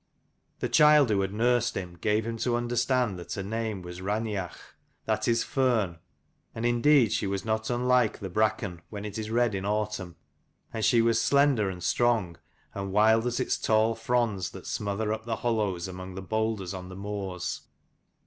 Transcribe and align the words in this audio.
The 0.61 0.67
child 0.67 1.11
who 1.11 1.21
had 1.21 1.31
nursed 1.31 1.77
him 1.77 1.95
gave 1.95 2.25
him 2.25 2.37
to 2.37 2.55
understand 2.55 3.19
that 3.19 3.31
her 3.33 3.43
name 3.43 3.83
was 3.83 4.01
Raineach, 4.01 4.57
that 5.05 5.27
is 5.27 5.43
Fern: 5.43 5.99
and 6.55 6.65
indeed 6.65 7.11
she 7.13 7.27
was 7.27 7.45
not 7.45 7.69
unlike 7.69 8.17
the 8.17 8.27
bracken 8.27 8.81
when 8.89 9.05
it 9.05 9.19
is 9.19 9.29
red 9.29 9.53
in 9.53 9.63
autumn, 9.63 10.15
and 10.73 10.83
she 10.83 11.03
was 11.03 11.21
slender 11.21 11.69
and 11.69 11.83
strong 11.83 12.39
and 12.73 12.91
wild 12.91 13.27
as 13.27 13.39
its 13.39 13.59
tall 13.59 13.93
fronds 13.93 14.49
that 14.49 14.65
smother 14.65 15.13
up 15.13 15.25
the 15.27 15.35
hollows 15.45 15.87
among 15.87 16.15
the 16.15 16.23
boulders 16.23 16.73
on 16.73 16.89
the 16.89 16.95
moors. 16.95 17.61